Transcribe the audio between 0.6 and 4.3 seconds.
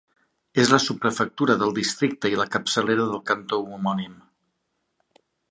És la subprefectura del districte i la capçalera del cantó homònim.